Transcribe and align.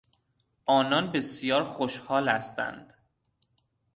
آنان 0.65 1.11
بسیار 1.11 1.63
خوشحال 1.63 2.29
هستند. 2.29 2.93